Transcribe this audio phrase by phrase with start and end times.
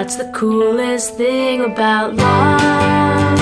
[0.00, 3.38] That's the coolest thing about love.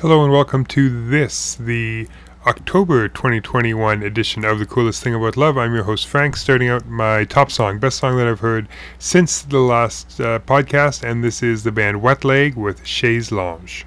[0.00, 2.08] Hello, and welcome to this, the
[2.44, 5.56] October 2021 edition of The Coolest Thing About Love.
[5.56, 8.66] I'm your host, Frank, starting out my top song, best song that I've heard
[8.98, 13.84] since the last uh, podcast, and this is the band Wet Leg with Chaise Longue.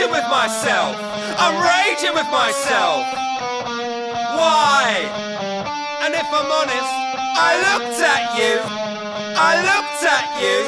[0.00, 0.96] raging with myself.
[1.38, 3.04] I'm raging with myself.
[4.32, 4.96] Why?
[6.02, 6.92] And if I'm honest,
[7.36, 8.60] I looked at you.
[9.36, 10.58] I looked at you.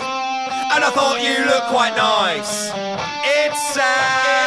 [0.74, 2.72] And I thought you looked quite nice.
[3.24, 4.41] It's sad.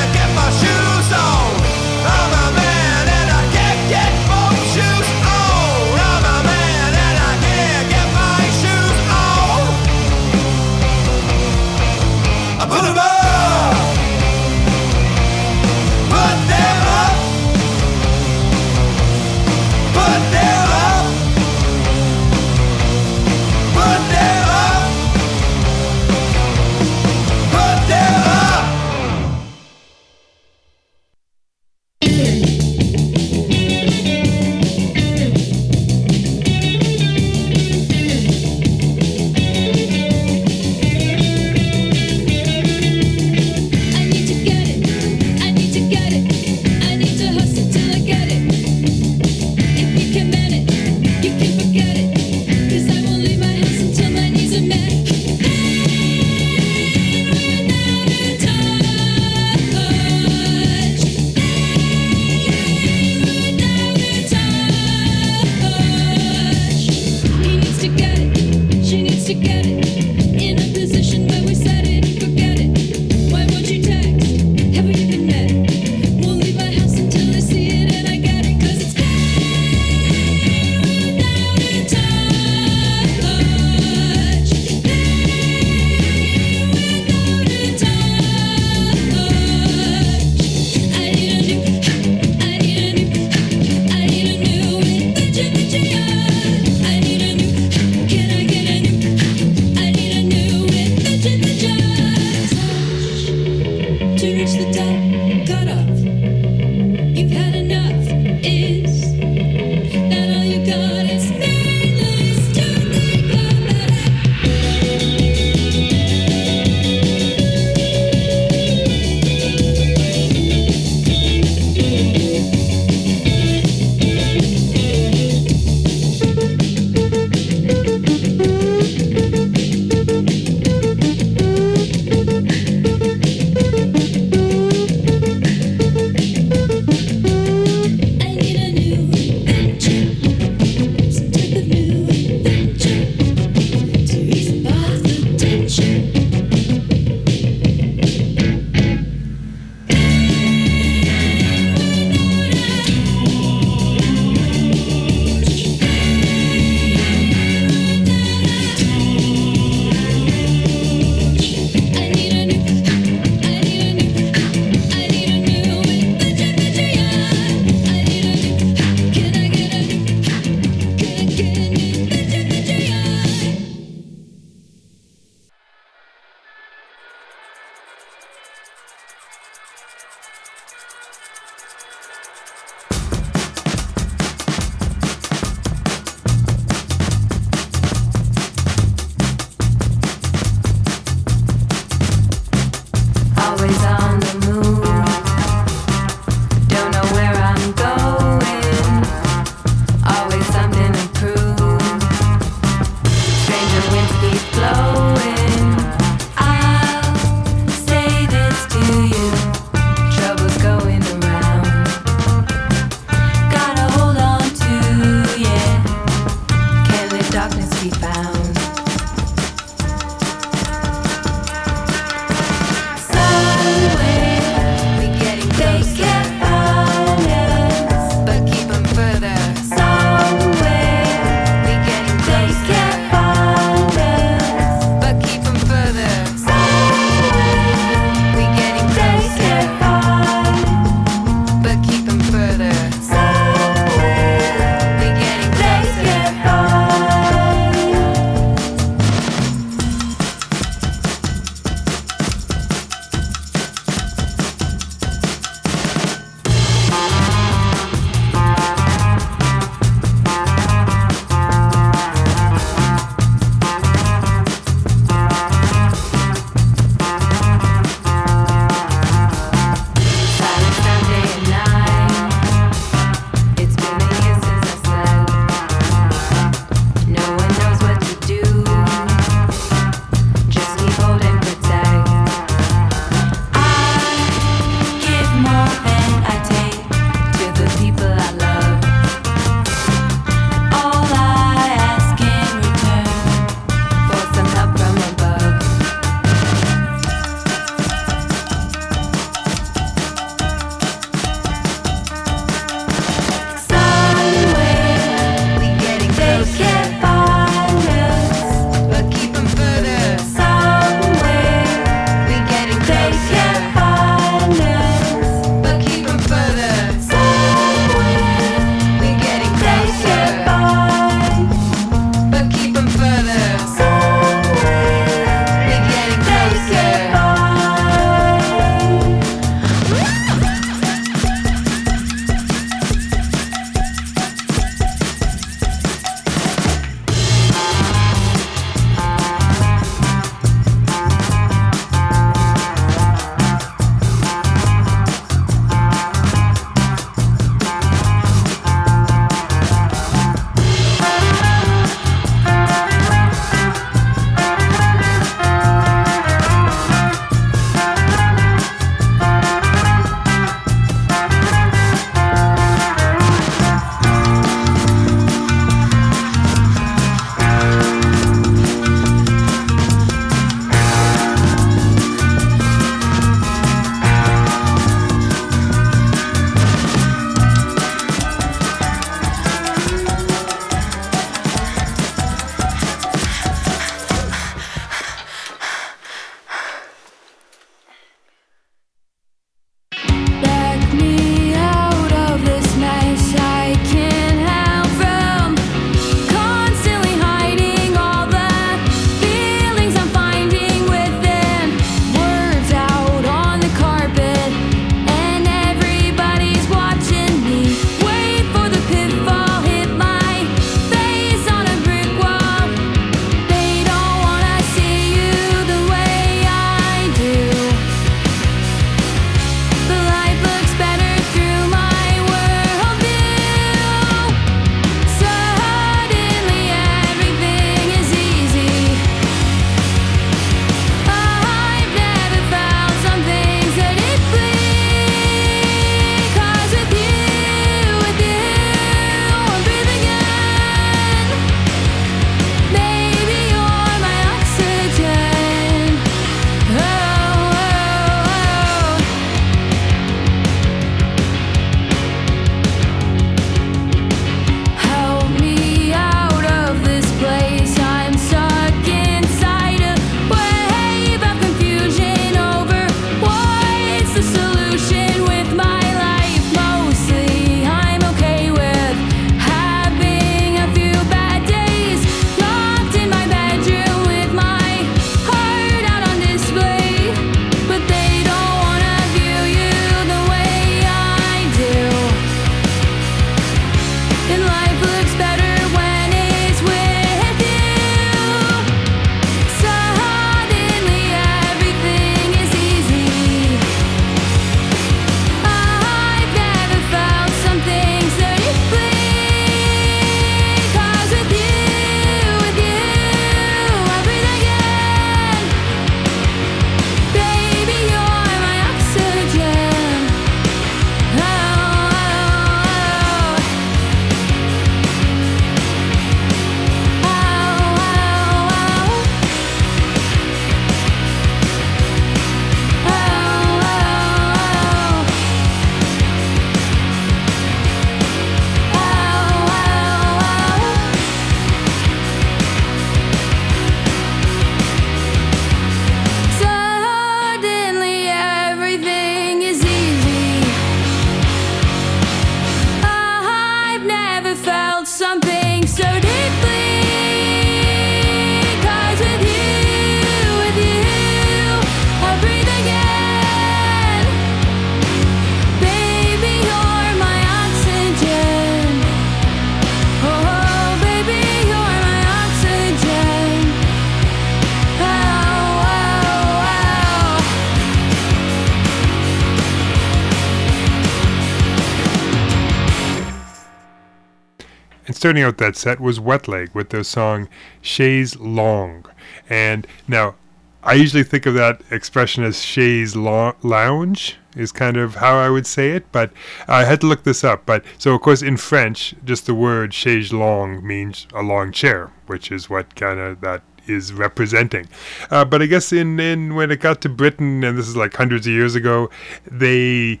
[575.12, 577.28] Starting out that set was Wet Leg with their song
[577.60, 578.90] Chaise Longue.
[579.28, 580.14] And now,
[580.62, 585.28] I usually think of that expression as chaise lo- lounge, is kind of how I
[585.28, 586.12] would say it, but
[586.48, 587.44] I had to look this up.
[587.44, 591.92] But so, of course, in French, just the word chaise longue means a long chair,
[592.06, 594.66] which is what kind of that is representing.
[595.10, 597.94] Uh, but I guess in, in when it got to Britain, and this is like
[597.94, 598.88] hundreds of years ago,
[599.30, 600.00] they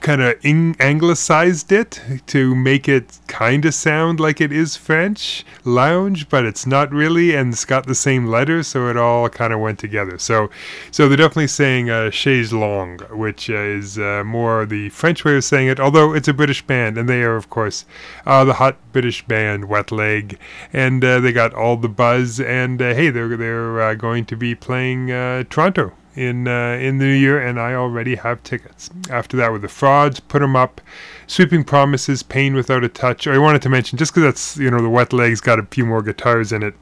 [0.00, 6.28] kind of anglicized it to make it kind of sound like it is French lounge,
[6.28, 9.60] but it's not really, and it's got the same letters, so it all kind of
[9.60, 10.18] went together.
[10.18, 10.50] So,
[10.90, 15.36] so they're definitely saying uh, chaise longue, which uh, is uh, more the French way
[15.36, 15.80] of saying it.
[15.80, 17.84] Although it's a British band, and they are, of course,
[18.26, 20.38] uh, the hot British band Wet Leg,
[20.72, 22.40] and uh, they got all the buzz.
[22.40, 25.08] And uh, hey, they're they're going to be playing
[25.46, 28.90] Toronto in uh, in the new year, and I already have tickets.
[29.10, 30.80] After that, with the frauds, put them up.
[31.26, 33.26] Sweeping promises, pain without a touch.
[33.26, 35.84] I wanted to mention just because that's you know the wet legs got a few
[35.84, 36.74] more guitars in it.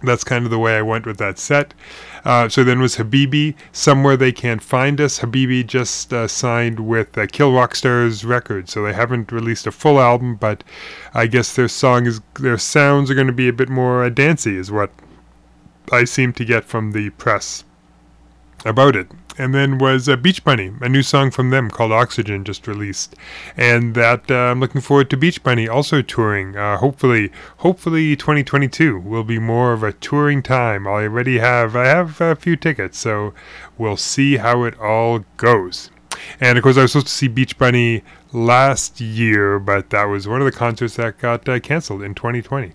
[0.00, 1.74] That's kind of the way I went with that set.
[2.24, 5.18] Uh, so then was Habibi, Somewhere They Can't Find Us.
[5.18, 9.72] Habibi just uh, signed with uh, Kill Rock Stars Records, so they haven't released a
[9.72, 10.62] full album, but
[11.14, 14.08] I guess their song is their sounds are going to be a bit more uh,
[14.08, 14.92] dancey, is what
[15.90, 17.64] I seem to get from the press
[18.64, 19.08] about it.
[19.40, 23.14] And then was uh, Beach Bunny, a new song from them called Oxygen, just released.
[23.56, 26.56] And that uh, I'm looking forward to Beach Bunny also touring.
[26.56, 30.88] Uh, hopefully, hopefully 2022 will be more of a touring time.
[30.88, 33.32] I already have I have a few tickets, so
[33.76, 35.90] we'll see how it all goes.
[36.40, 40.26] And of course, I was supposed to see Beach Bunny last year, but that was
[40.26, 42.72] one of the concerts that got uh, canceled in 2020.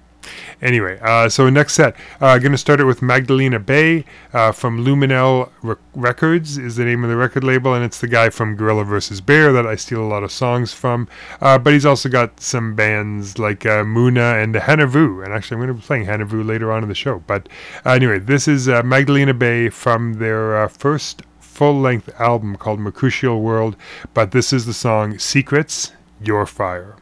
[0.61, 4.83] Anyway, uh, so next set, uh, going to start it with Magdalena Bay uh, from
[4.83, 8.55] Luminelle Re- Records is the name of the record label, and it's the guy from
[8.55, 9.21] Gorilla vs.
[9.21, 11.07] Bear that I steal a lot of songs from.
[11.41, 15.55] Uh, but he's also got some bands like uh, Muna and Hana Vu, and actually
[15.55, 17.23] I'm going to be playing Hana Vu later on in the show.
[17.27, 17.49] But
[17.85, 23.75] uh, anyway, this is Magdalena Bay from their first full-length album called Mercurial World,
[24.13, 26.95] but this is the song Secrets, Your Fire.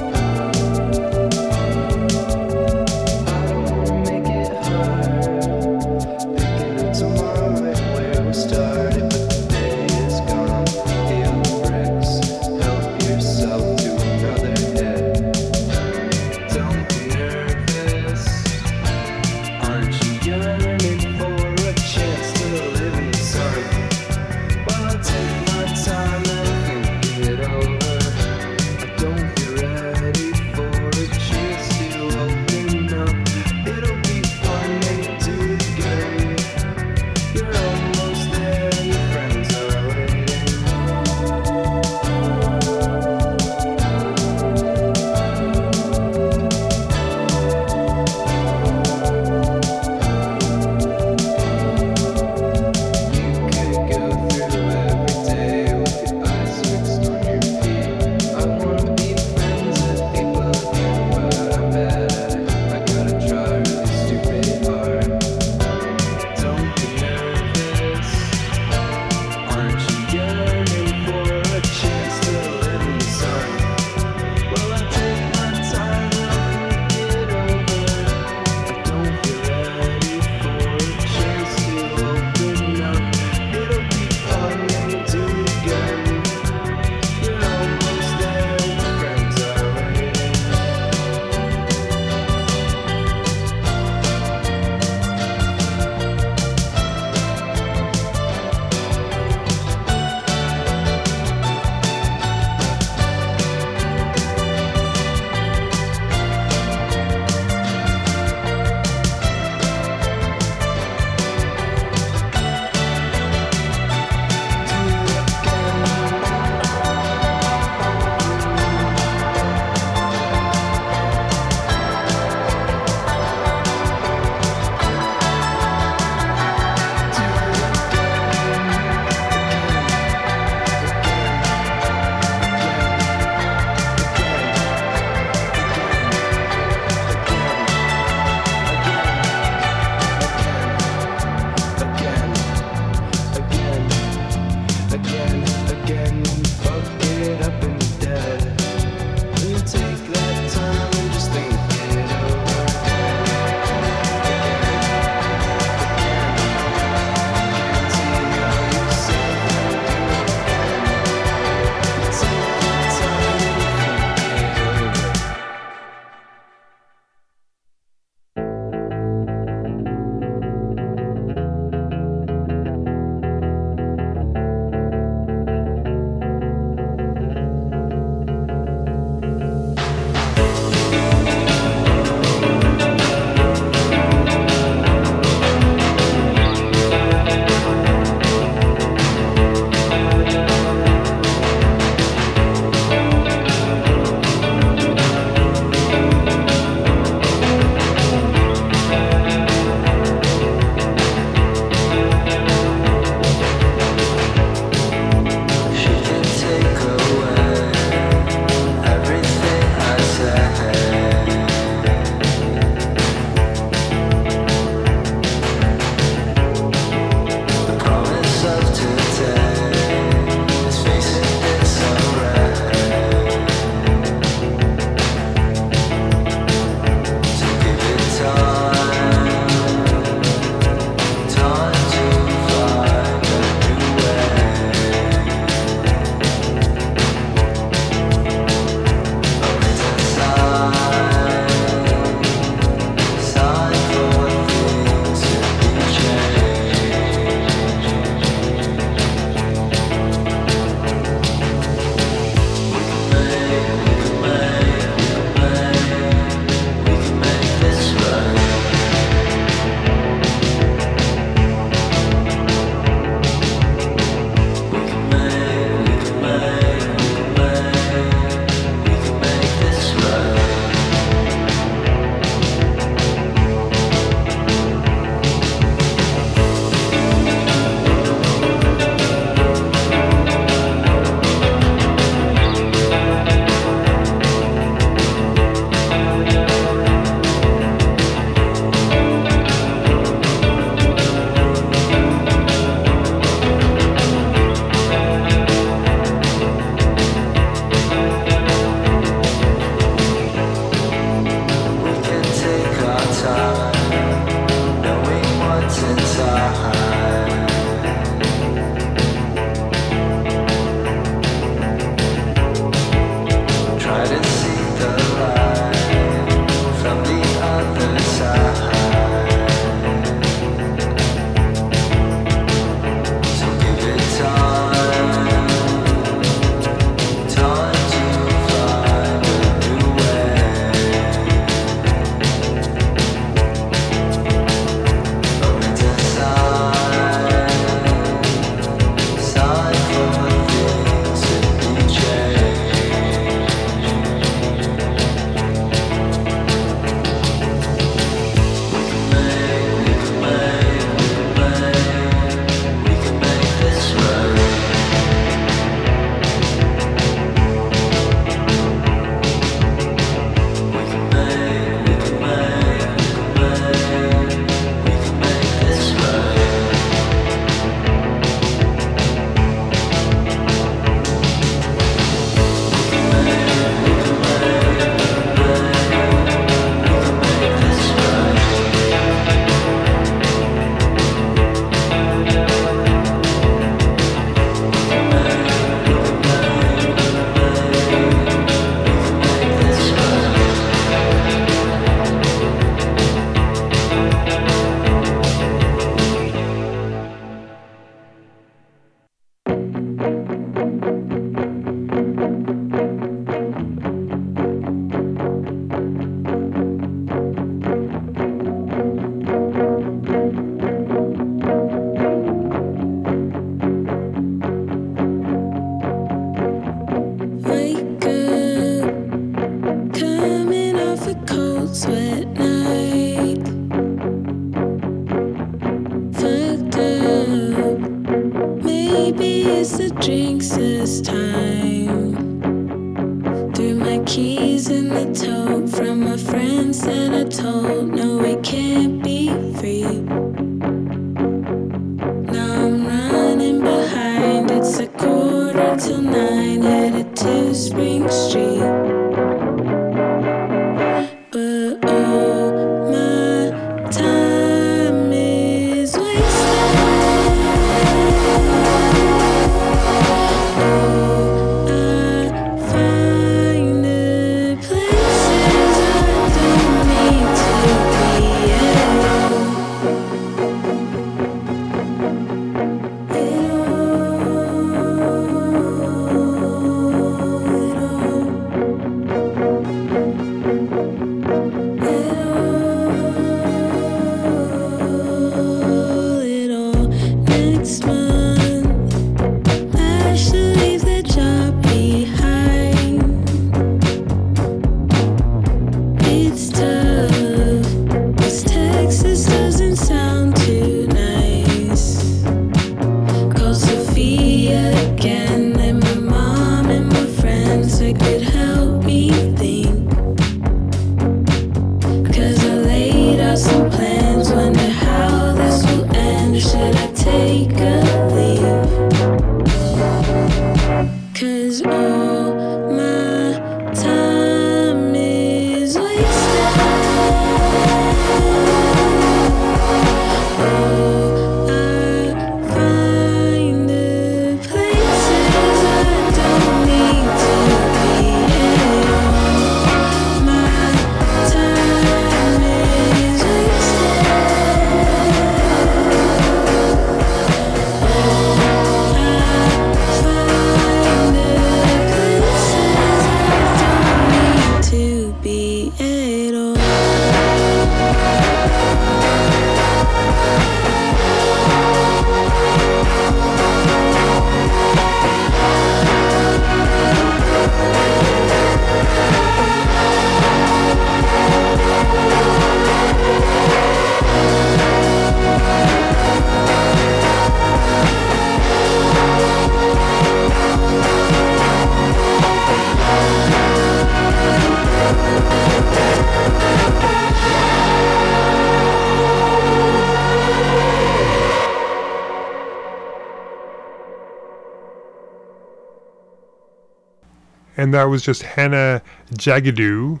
[597.68, 598.80] And that was just Hannah
[599.12, 600.00] Jagadoo.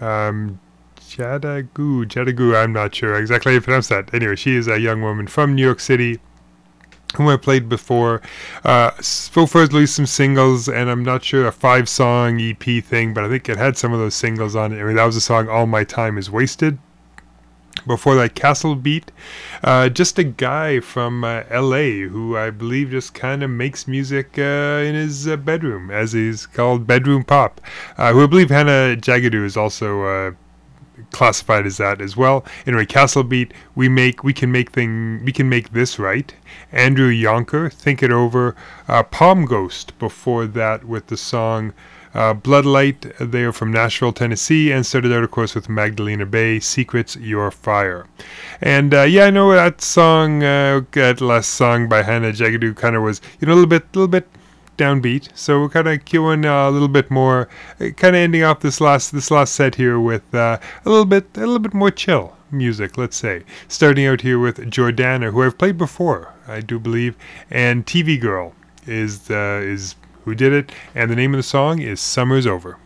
[0.00, 0.58] Um,
[0.98, 4.14] Jadagu, Jadagu, I'm not sure exactly how you pronounce that.
[4.14, 6.18] Anyway, she is a young woman from New York City
[7.14, 8.22] whom I played before.
[8.64, 13.22] Uh, far, released some singles, and I'm not sure a five song EP thing, but
[13.22, 14.80] I think it had some of those singles on it.
[14.80, 16.78] I mean, that was the song All My Time Is Wasted.
[17.86, 19.10] Before that, CASTLEBEAT,
[19.62, 24.38] uh, just a guy from uh, LA who I believe just kind of makes music
[24.38, 27.60] uh, in his uh, bedroom, as he's called bedroom pop.
[27.96, 30.36] Uh, who I believe Hannah Jagadoo is also
[31.10, 32.44] classified as that as well.
[32.66, 36.34] Anyway, CASTLEBEAT, we make we can make thing we can make this right.
[36.72, 38.54] Andrew Younker, Think It Over,
[39.10, 39.98] Palm Ghost.
[39.98, 41.72] Before that, with the song.
[42.14, 46.60] Uh, Bloodlight, they are from Nashville, Tennessee, and started out, of course, with Magdalena Bay,
[46.60, 48.06] Secrets, Your Fire.
[48.60, 52.96] And uh, yeah, I know that song, uh, that last song by Hannah Jagadoo kind
[52.96, 54.26] of was, you know, a little bit, little bit
[54.76, 55.28] downbeat.
[55.34, 57.48] So we're kind of queuing uh, a little bit more,
[57.78, 61.26] kind of ending off this last, this last set here with uh, a little bit,
[61.36, 63.42] a little bit more chill music, let's say.
[63.68, 67.16] Starting out here with Jordana, who I've played before, I do believe,
[67.50, 68.54] and TV Girl
[68.86, 69.94] is uh, is
[70.28, 72.76] who did it, and the name of the song is Summer's Over.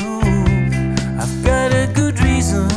[1.22, 2.68] I've got a good reason.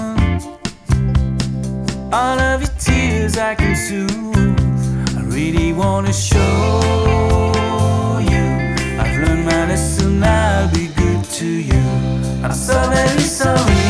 [2.19, 4.59] All of your tears I can soothe.
[5.19, 6.71] I really wanna show
[8.31, 8.45] you.
[9.01, 10.23] I've learned my lesson.
[10.23, 11.83] I'll be good to you.
[12.45, 13.80] I'm so very sorry.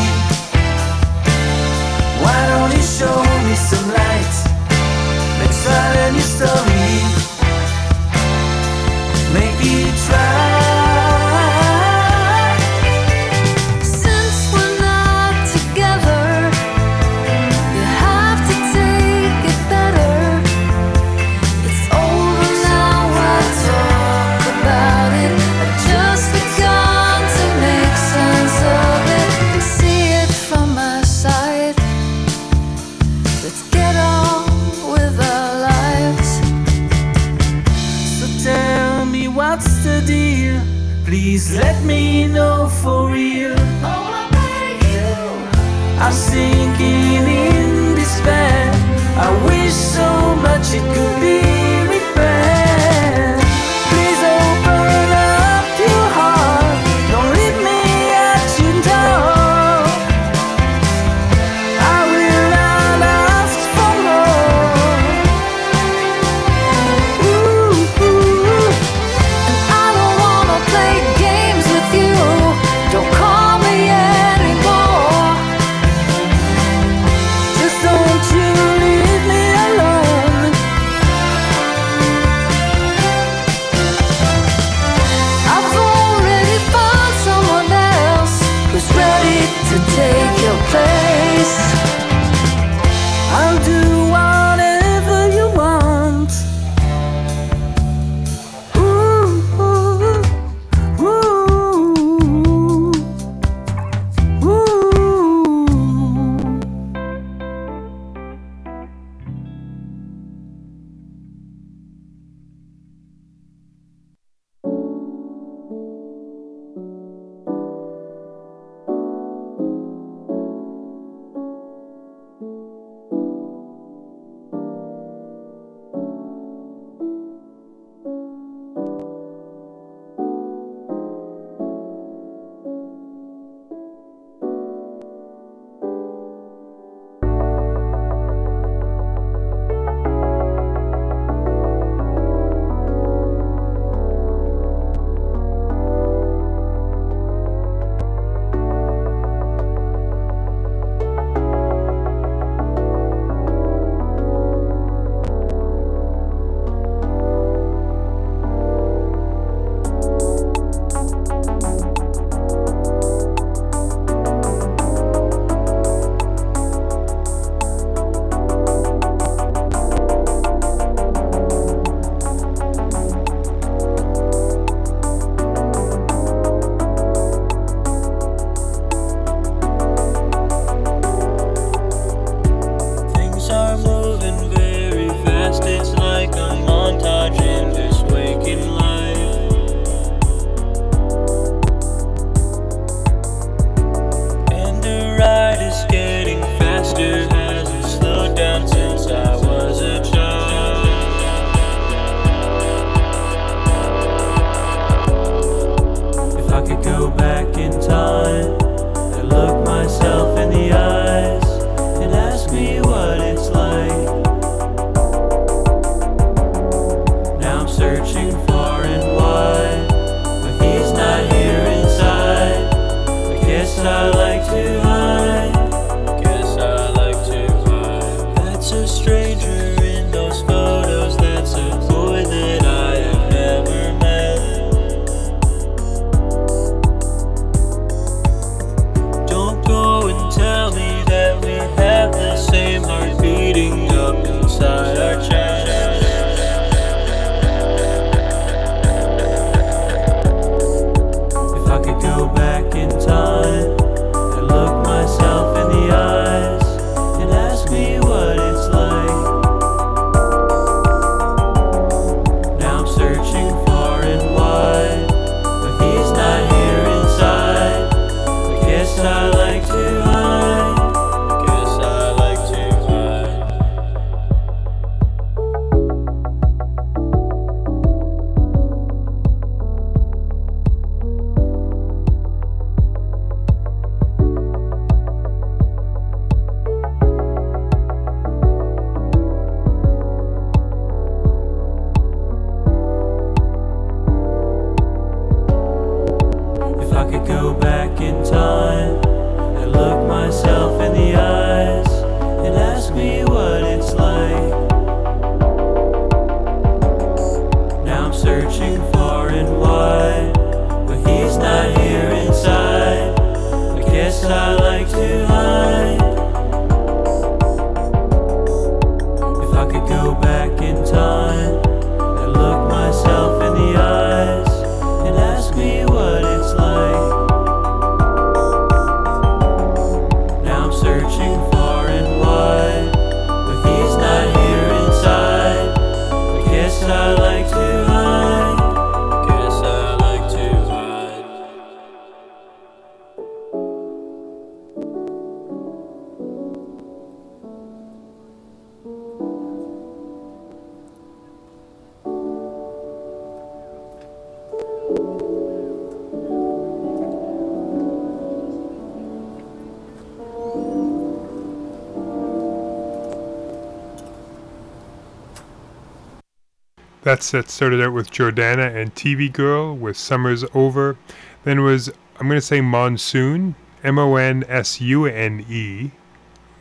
[367.02, 370.96] That set started out with Jordana and TV Girl with Summer's Over.
[371.42, 371.88] Then was,
[372.20, 375.90] I'm going to say Monsune, M O N S U N E,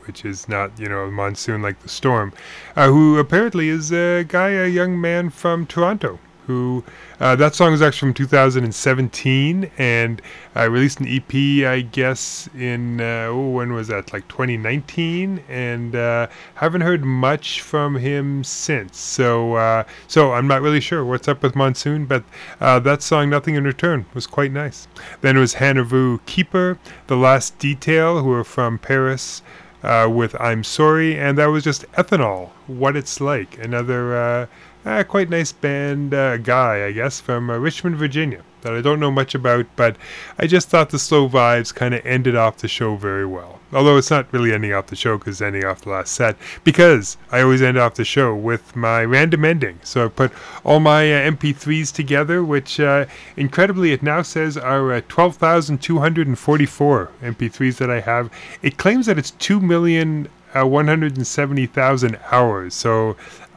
[0.05, 2.33] which is not, you know, monsoon like the storm,
[2.75, 6.17] uh, who apparently is a guy, a young man from Toronto.
[6.47, 6.83] Who
[7.19, 10.21] uh, that song is actually from 2017 and
[10.55, 14.11] i released an EP, I guess, in uh, oh, when was that?
[14.11, 18.97] Like 2019, and uh, haven't heard much from him since.
[18.97, 22.23] So, uh, so I'm not really sure what's up with Monsune, but
[22.59, 24.87] uh, that song, "Nothing in Return," was quite nice.
[25.21, 26.77] Then it was Hana Vu Keeper,
[27.07, 29.41] The Last Detail, who are from Paris.
[29.83, 34.47] Uh, with I'm Sorry, and that was just Ethanol, What It's Like, another
[34.85, 38.99] uh, quite nice band uh, guy, I guess, from uh, Richmond, Virginia, that I don't
[38.99, 39.95] know much about, but
[40.39, 43.59] I just thought the slow vibes kind of ended off the show very well.
[43.73, 46.35] Although it's not really ending off the show because it's ending off the last set,
[46.63, 49.79] because I always end off the show with my random ending.
[49.83, 50.31] So I put
[50.65, 53.05] all my uh, MP3s together, which uh,
[53.37, 58.29] incredibly it now says are uh, 12,244 MP3s that I have.
[58.61, 60.27] It claims that it's 2 million.
[60.53, 62.73] Uh, 170,000 hours.
[62.73, 63.15] So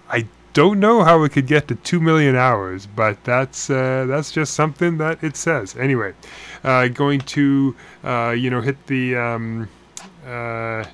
[0.09, 4.33] I don't know how it could get to two million hours, but that's uh, that's
[4.33, 5.77] just something that it says.
[5.77, 6.15] Anyway,
[6.63, 9.69] uh, going to uh, you know hit the um,
[10.27, 10.85] uh,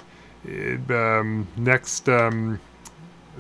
[0.89, 2.59] um, next um,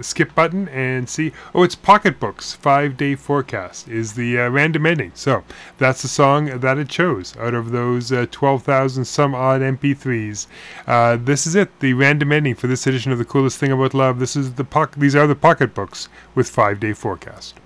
[0.03, 1.33] skip button and see.
[1.55, 2.53] Oh, it's Pocketbooks.
[2.53, 5.13] Five Day Forecast is the uh, random ending.
[5.15, 5.45] So
[5.79, 10.47] that's the song that it chose out of those uh, 12,000 some odd MP3s.
[10.87, 13.95] Uh, this is it, the random ending for this edition of the coolest thing about
[13.95, 14.19] love.
[14.19, 17.61] This is the These are the Pocketbooks with Five Day Forecast.